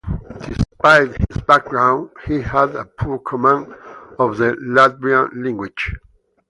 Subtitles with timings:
[0.47, 3.71] Despite his background, he had a poor command
[4.17, 5.93] of the Latvian language.